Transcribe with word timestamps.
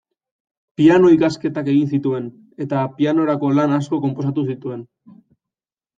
Piano-ikasketak 0.79 1.69
egin 1.75 1.91
zituen, 1.97 2.31
eta 2.67 2.87
pianorako 2.97 3.53
lan 3.59 3.77
asko 3.79 4.01
konposatu 4.07 4.47
zuen. 4.55 4.83